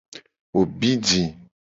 [0.53, 1.21] Wo bi ji.